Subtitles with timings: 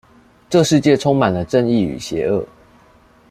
[0.49, 2.43] 這世界充滿了正義與邪惡